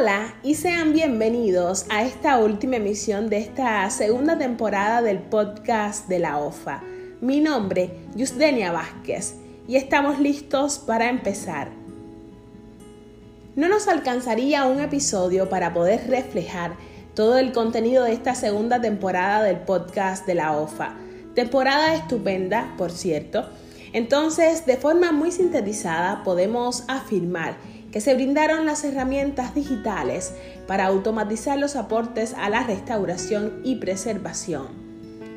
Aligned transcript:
Hola 0.00 0.34
y 0.42 0.54
sean 0.54 0.94
bienvenidos 0.94 1.84
a 1.90 2.02
esta 2.04 2.38
última 2.38 2.76
emisión 2.76 3.28
de 3.28 3.36
esta 3.36 3.90
segunda 3.90 4.38
temporada 4.38 5.02
del 5.02 5.18
podcast 5.18 6.08
de 6.08 6.18
la 6.20 6.38
OFA. 6.38 6.82
Mi 7.20 7.40
nombre, 7.40 7.90
Yusdenia 8.14 8.72
Vázquez, 8.72 9.34
y 9.68 9.76
estamos 9.76 10.18
listos 10.18 10.78
para 10.78 11.10
empezar. 11.10 11.68
No 13.56 13.68
nos 13.68 13.88
alcanzaría 13.88 14.64
un 14.64 14.80
episodio 14.80 15.50
para 15.50 15.74
poder 15.74 16.08
reflejar 16.08 16.76
todo 17.14 17.36
el 17.36 17.52
contenido 17.52 18.04
de 18.04 18.14
esta 18.14 18.34
segunda 18.34 18.80
temporada 18.80 19.42
del 19.42 19.58
podcast 19.58 20.26
de 20.26 20.36
la 20.36 20.56
OFA. 20.56 20.96
Temporada 21.34 21.94
estupenda, 21.94 22.72
por 22.78 22.90
cierto. 22.90 23.50
Entonces, 23.92 24.64
de 24.64 24.78
forma 24.78 25.12
muy 25.12 25.30
sintetizada, 25.30 26.24
podemos 26.24 26.84
afirmar 26.88 27.56
que 27.92 28.00
se 28.00 28.14
brindaron 28.14 28.66
las 28.66 28.82
herramientas 28.84 29.54
digitales 29.54 30.32
para 30.66 30.86
automatizar 30.86 31.58
los 31.58 31.76
aportes 31.76 32.34
a 32.38 32.48
la 32.48 32.64
restauración 32.64 33.60
y 33.64 33.76
preservación. 33.76 34.90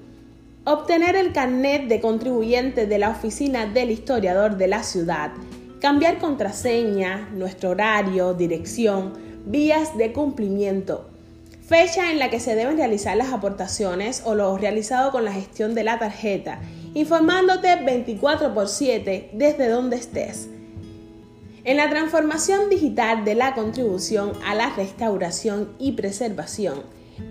obtener 0.65 1.15
el 1.15 1.33
carnet 1.33 1.87
de 1.87 2.01
contribuyente 2.01 2.87
de 2.87 2.97
la 2.97 3.09
oficina 3.09 3.67
del 3.67 3.91
historiador 3.91 4.57
de 4.57 4.67
la 4.67 4.81
ciudad, 4.81 5.31
cambiar 5.79 6.17
contraseña, 6.17 7.29
nuestro 7.31 7.71
horario, 7.71 8.33
dirección, 8.33 9.13
vías 9.45 9.97
de 9.97 10.13
cumplimiento, 10.13 11.09
fecha 11.61 12.11
en 12.11 12.17
la 12.17 12.31
que 12.31 12.39
se 12.39 12.55
deben 12.55 12.77
realizar 12.77 13.15
las 13.15 13.31
aportaciones 13.31 14.23
o 14.25 14.33
lo 14.33 14.57
realizado 14.57 15.11
con 15.11 15.25
la 15.25 15.31
gestión 15.31 15.75
de 15.75 15.83
la 15.83 15.99
tarjeta 15.99 16.59
informándote 16.93 17.75
24 17.83 18.53
por 18.53 18.67
7 18.67 19.31
desde 19.33 19.69
donde 19.69 19.95
estés. 19.95 20.49
En 21.63 21.77
la 21.77 21.89
transformación 21.89 22.69
digital 22.69 23.23
de 23.23 23.35
la 23.35 23.53
contribución 23.53 24.33
a 24.45 24.55
la 24.55 24.73
restauración 24.75 25.69
y 25.77 25.91
preservación, 25.91 26.81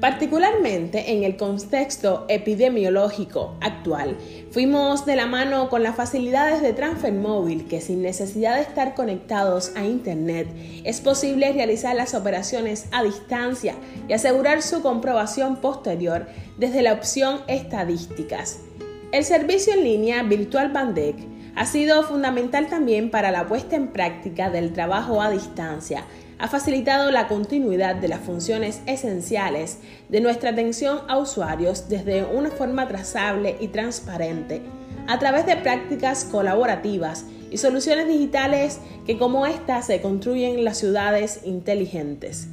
particularmente 0.00 1.10
en 1.12 1.24
el 1.24 1.36
contexto 1.36 2.26
epidemiológico 2.28 3.56
actual, 3.60 4.16
fuimos 4.52 5.04
de 5.04 5.16
la 5.16 5.26
mano 5.26 5.68
con 5.68 5.82
las 5.82 5.96
facilidades 5.96 6.62
de 6.62 6.72
transfer 6.72 7.12
móvil 7.12 7.66
que 7.66 7.80
sin 7.80 8.02
necesidad 8.02 8.54
de 8.54 8.62
estar 8.62 8.94
conectados 8.94 9.72
a 9.74 9.84
Internet 9.84 10.46
es 10.84 11.00
posible 11.00 11.52
realizar 11.52 11.96
las 11.96 12.14
operaciones 12.14 12.86
a 12.92 13.02
distancia 13.02 13.74
y 14.08 14.12
asegurar 14.12 14.62
su 14.62 14.80
comprobación 14.80 15.56
posterior 15.56 16.28
desde 16.56 16.82
la 16.82 16.92
opción 16.92 17.40
estadísticas. 17.48 18.60
El 19.12 19.24
servicio 19.24 19.72
en 19.72 19.82
línea 19.82 20.22
Virtual 20.22 20.70
Bandec 20.70 21.16
ha 21.56 21.66
sido 21.66 22.04
fundamental 22.04 22.68
también 22.68 23.10
para 23.10 23.32
la 23.32 23.48
puesta 23.48 23.74
en 23.74 23.88
práctica 23.88 24.50
del 24.50 24.72
trabajo 24.72 25.20
a 25.20 25.30
distancia. 25.30 26.04
Ha 26.38 26.46
facilitado 26.46 27.10
la 27.10 27.26
continuidad 27.26 27.96
de 27.96 28.06
las 28.06 28.20
funciones 28.20 28.82
esenciales 28.86 29.78
de 30.08 30.20
nuestra 30.20 30.50
atención 30.50 31.00
a 31.08 31.18
usuarios 31.18 31.88
desde 31.88 32.22
una 32.22 32.50
forma 32.50 32.86
trazable 32.86 33.56
y 33.58 33.66
transparente, 33.68 34.62
a 35.08 35.18
través 35.18 35.44
de 35.44 35.56
prácticas 35.56 36.24
colaborativas 36.24 37.24
y 37.50 37.58
soluciones 37.58 38.06
digitales 38.06 38.78
que 39.06 39.18
como 39.18 39.44
esta 39.44 39.82
se 39.82 40.00
construyen 40.00 40.60
en 40.60 40.64
las 40.64 40.78
ciudades 40.78 41.40
inteligentes. 41.42 42.46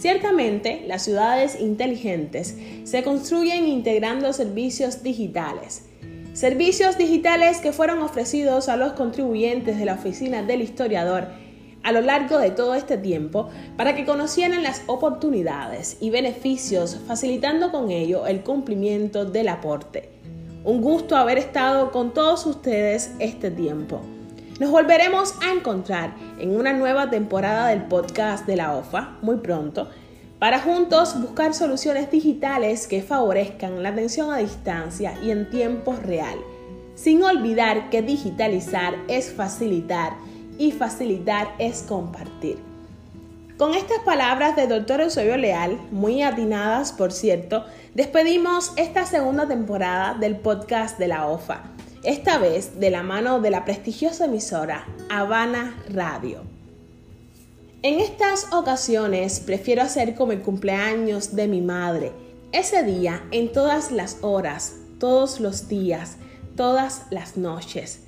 Ciertamente, 0.00 0.82
las 0.86 1.04
ciudades 1.04 1.60
inteligentes 1.60 2.56
se 2.84 3.02
construyen 3.02 3.68
integrando 3.68 4.32
servicios 4.32 5.02
digitales. 5.02 5.82
Servicios 6.32 6.96
digitales 6.96 7.58
que 7.58 7.74
fueron 7.74 7.98
ofrecidos 7.98 8.70
a 8.70 8.78
los 8.78 8.94
contribuyentes 8.94 9.78
de 9.78 9.84
la 9.84 9.92
oficina 9.92 10.42
del 10.42 10.62
historiador 10.62 11.28
a 11.82 11.92
lo 11.92 12.00
largo 12.00 12.38
de 12.38 12.50
todo 12.50 12.74
este 12.74 12.96
tiempo 12.96 13.50
para 13.76 13.94
que 13.94 14.06
conocieran 14.06 14.62
las 14.62 14.84
oportunidades 14.86 15.98
y 16.00 16.08
beneficios, 16.08 16.98
facilitando 17.06 17.70
con 17.70 17.90
ello 17.90 18.26
el 18.26 18.40
cumplimiento 18.40 19.26
del 19.26 19.48
aporte. 19.48 20.08
Un 20.64 20.80
gusto 20.80 21.14
haber 21.14 21.36
estado 21.36 21.90
con 21.90 22.14
todos 22.14 22.46
ustedes 22.46 23.12
este 23.18 23.50
tiempo. 23.50 24.00
Nos 24.60 24.70
volveremos 24.70 25.36
a 25.40 25.54
encontrar 25.54 26.12
en 26.38 26.54
una 26.54 26.74
nueva 26.74 27.08
temporada 27.08 27.68
del 27.68 27.84
podcast 27.84 28.46
de 28.46 28.56
la 28.56 28.76
OFA 28.76 29.16
muy 29.22 29.38
pronto 29.38 29.88
para 30.38 30.60
juntos 30.60 31.18
buscar 31.18 31.54
soluciones 31.54 32.10
digitales 32.10 32.86
que 32.86 33.00
favorezcan 33.00 33.82
la 33.82 33.88
atención 33.88 34.30
a 34.30 34.36
distancia 34.36 35.14
y 35.22 35.30
en 35.30 35.48
tiempo 35.48 35.94
real, 35.94 36.38
sin 36.94 37.22
olvidar 37.22 37.88
que 37.88 38.02
digitalizar 38.02 38.96
es 39.08 39.32
facilitar 39.32 40.12
y 40.58 40.72
facilitar 40.72 41.54
es 41.58 41.80
compartir. 41.80 42.58
Con 43.56 43.72
estas 43.72 44.00
palabras 44.00 44.56
del 44.56 44.68
doctor 44.68 45.00
Eusebio 45.00 45.38
Leal, 45.38 45.80
muy 45.90 46.22
atinadas 46.22 46.92
por 46.92 47.12
cierto, 47.12 47.64
despedimos 47.94 48.74
esta 48.76 49.06
segunda 49.06 49.48
temporada 49.48 50.18
del 50.20 50.36
podcast 50.36 50.98
de 50.98 51.08
la 51.08 51.28
OFA 51.28 51.62
esta 52.02 52.38
vez 52.38 52.80
de 52.80 52.90
la 52.90 53.02
mano 53.02 53.40
de 53.40 53.50
la 53.50 53.64
prestigiosa 53.64 54.24
emisora 54.24 54.86
Habana 55.10 55.76
Radio. 55.92 56.42
En 57.82 58.00
estas 58.00 58.52
ocasiones 58.52 59.40
prefiero 59.40 59.82
hacer 59.82 60.14
como 60.14 60.32
el 60.32 60.40
cumpleaños 60.40 61.36
de 61.36 61.46
mi 61.46 61.60
madre. 61.60 62.12
Ese 62.52 62.82
día, 62.84 63.22
en 63.30 63.52
todas 63.52 63.90
las 63.90 64.18
horas, 64.22 64.76
todos 64.98 65.40
los 65.40 65.68
días, 65.68 66.16
todas 66.56 67.04
las 67.10 67.36
noches. 67.36 68.00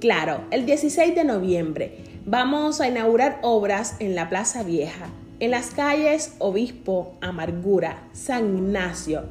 Claro, 0.00 0.44
el 0.50 0.64
16 0.64 1.14
de 1.14 1.24
noviembre 1.24 2.04
vamos 2.24 2.80
a 2.80 2.88
inaugurar 2.88 3.40
obras 3.42 3.96
en 3.98 4.14
la 4.14 4.28
Plaza 4.28 4.62
Vieja, 4.62 5.08
en 5.40 5.50
las 5.50 5.70
calles 5.70 6.34
Obispo, 6.38 7.14
Amargura, 7.20 8.08
San 8.12 8.56
Ignacio, 8.56 9.24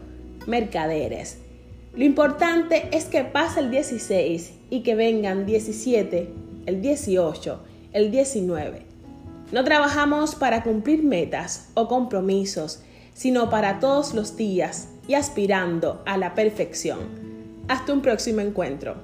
Mercaderes. 0.46 1.38
Lo 1.96 2.04
importante 2.04 2.90
es 2.96 3.06
que 3.06 3.24
pase 3.24 3.62
el 3.62 3.72
16 3.72 4.54
y 4.70 4.82
que 4.82 4.96
vengan 4.96 5.46
17, 5.46 6.30
el 6.68 6.82
18, 6.82 7.60
el 7.94 8.12
19. 8.12 8.86
No 9.52 9.64
trabajamos 9.64 10.36
para 10.36 10.62
cumplir 10.62 11.04
metas 11.04 11.70
o 11.74 11.88
compromisos, 11.88 12.84
sino 13.14 13.50
para 13.50 13.80
todos 13.80 14.14
los 14.14 14.38
días 14.38 14.90
y 15.08 15.16
aspirando 15.16 16.04
a 16.06 16.18
la 16.18 16.36
perfección. 16.36 17.00
Hasta 17.68 17.92
un 17.92 18.02
próximo 18.02 18.42
encuentro. 18.42 18.96